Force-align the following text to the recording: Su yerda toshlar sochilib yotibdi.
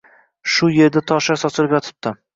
Su 0.53 0.69
yerda 0.77 1.03
toshlar 1.13 1.41
sochilib 1.45 1.77
yotibdi. 1.79 2.17